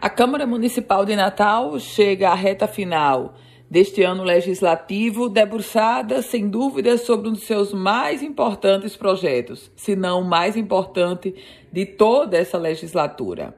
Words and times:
A 0.00 0.10
Câmara 0.10 0.46
Municipal 0.46 1.04
de 1.04 1.16
Natal 1.16 1.78
chega 1.78 2.30
à 2.30 2.34
reta 2.34 2.66
final 2.66 3.34
deste 3.70 4.02
ano 4.02 4.22
legislativo, 4.22 5.28
debruçada, 5.28 6.20
sem 6.22 6.48
dúvida, 6.48 6.98
sobre 6.98 7.28
um 7.28 7.32
dos 7.32 7.44
seus 7.44 7.72
mais 7.72 8.22
importantes 8.22 8.96
projetos, 8.96 9.70
se 9.74 9.96
não 9.96 10.20
o 10.20 10.24
mais 10.24 10.56
importante 10.56 11.34
de 11.72 11.86
toda 11.86 12.36
essa 12.36 12.58
legislatura. 12.58 13.56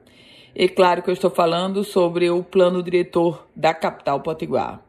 E 0.55 0.67
claro 0.67 1.03
que 1.03 1.09
eu 1.09 1.13
estou 1.13 1.29
falando 1.29 1.83
sobre 1.83 2.29
o 2.31 2.41
plano 2.41 2.81
diretor 2.81 3.45
da 3.55 3.73
capital 3.73 4.21
potiguar. 4.21 4.81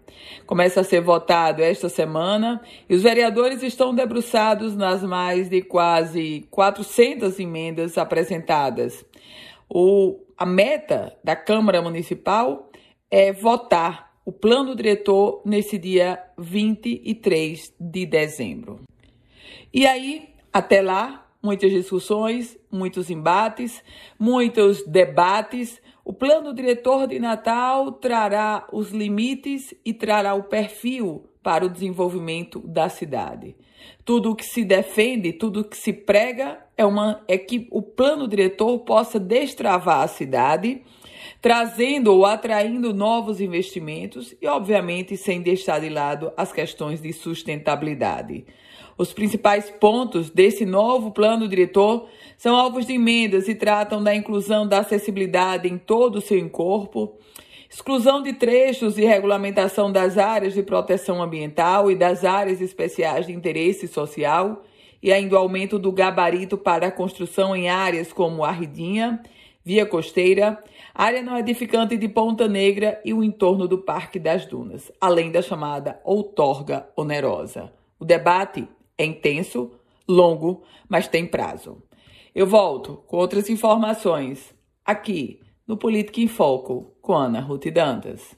Começa 0.47 0.81
a 0.81 0.85
ser 0.85 1.01
votado 1.01 1.63
esta 1.63 1.89
semana 1.89 2.61
e 2.89 2.95
os 2.95 3.03
vereadores 3.03 3.63
estão 3.63 3.95
debruçados 3.95 4.75
nas 4.75 5.03
mais 5.03 5.49
de 5.49 5.61
quase 5.61 6.47
400 6.51 7.39
emendas 7.39 7.99
apresentadas. 7.99 9.05
O, 9.69 10.21
a 10.37 10.47
meta 10.47 11.17
da 11.23 11.37
Câmara 11.37 11.83
Municipal 11.83 12.71
é 13.11 13.33
votar 13.33 14.09
o 14.25 14.33
plano 14.33 14.77
diretor 14.77 15.43
nesse 15.45 15.79
dia 15.79 16.23
23 16.37 17.75
de 17.79 18.07
dezembro. 18.07 18.81
E 19.73 19.87
aí, 19.87 20.35
até 20.53 20.83
lá, 20.83 21.27
muitas 21.43 21.71
discussões, 21.71 22.59
muitos 22.71 23.11
embates, 23.11 23.83
muitos 24.19 24.85
debates. 24.87 25.81
O 26.05 26.13
plano 26.13 26.55
diretor 26.55 27.07
de 27.07 27.19
Natal 27.19 27.93
trará 27.93 28.67
os 28.73 28.91
limites 28.91 29.75
e 29.85 29.93
trará 29.93 30.35
o 30.35 30.45
perfil 30.45 31.25
para 31.49 31.65
o 31.65 31.71
desenvolvimento 31.71 32.61
da 32.61 32.91
cidade. 32.91 33.57
Tudo 34.05 34.33
o 34.33 34.37
que 34.37 34.45
se 34.45 34.67
defende, 34.67 35.33
tudo 35.33 35.61
o 35.61 35.65
que 35.65 35.79
se 35.79 35.95
prega 35.95 36.59
é, 36.77 36.85
uma, 36.85 37.25
é 37.27 37.39
que 37.39 37.67
o 37.71 37.81
plano 37.81 38.29
diretor 38.29 38.79
possa 38.81 39.19
destravar 39.19 40.03
a 40.03 40.09
cidade, 40.09 40.83
trazendo 41.41 42.13
ou 42.13 42.27
atraindo 42.27 42.93
novos 42.93 43.41
investimentos 43.41 44.35
e, 44.43 44.47
obviamente, 44.47 45.17
sem 45.17 45.41
deixar 45.41 45.81
de 45.81 45.89
lado 45.89 46.31
as 46.37 46.53
questões 46.53 47.01
de 47.01 47.15
sustentabilidade. 47.15 48.45
Os 48.99 49.15
principais 49.15 49.71
pontos 49.71 50.29
desse 50.29 50.67
novo 50.67 51.13
plano 51.13 51.49
diretor 51.49 52.11
são 52.37 52.55
alvos 52.55 52.85
de 52.85 52.93
emendas 52.93 53.49
e 53.49 53.55
tratam 53.55 54.05
da 54.05 54.15
inclusão 54.15 54.69
da 54.69 54.81
acessibilidade 54.81 55.67
em 55.67 55.79
todo 55.79 56.17
o 56.17 56.21
seu 56.21 56.47
corpo, 56.51 57.17
exclusão 57.69 58.23
de 58.23 58.33
trechos 58.33 58.97
e 58.97 59.05
regulamentação 59.05 59.93
das 59.93 60.17
áreas 60.17 60.55
de 60.55 60.63
proteção 60.63 61.23
ambiental 61.23 61.91
e 61.91 61.95
das 61.95 62.25
áreas 62.25 62.61
especiais 62.61 63.27
de 63.27 63.33
interesse 63.33 63.87
social, 63.87 64.65
e 65.03 65.13
ainda 65.13 65.37
o 65.37 65.39
aumento 65.39 65.79
do 65.79 65.93
gabarito 65.93 66.57
para 66.57 66.89
a 66.89 66.93
construção 66.93 67.55
em 67.55 67.69
áreas 67.69 68.13
como 68.13 68.45
Arridinha, 68.45 69.23
Via 69.65 69.85
Costeira, 69.85 70.65
área 70.95 71.23
não 71.23 71.37
edificante 71.37 71.97
de 71.97 72.09
Ponta 72.09 72.49
Negra 72.49 73.01
e 73.05 73.13
o 73.13 73.23
entorno 73.23 73.69
do 73.69 73.79
Parque 73.79 74.19
das 74.19 74.47
Dunas, 74.47 74.91
além 75.01 75.31
da 75.31 75.43
chamada 75.43 76.01
outorga 76.03 76.89
onerosa. 76.97 77.71
O 78.01 78.05
debate 78.05 78.67
é 78.97 79.05
intenso, 79.05 79.71
longo, 80.09 80.63
mas 80.89 81.07
tem 81.07 81.27
prazo. 81.27 81.83
Eu 82.35 82.47
volto 82.47 83.05
com 83.07 83.19
outras 83.19 83.51
informações 83.51 84.55
aqui 84.85 85.41
no 85.67 85.77
Política 85.77 86.21
em 86.21 86.29
Foco 86.29 86.95
com 87.09 87.17
Ana 87.17 87.41
Ruth 87.41 87.71
Dantas. 87.71 88.37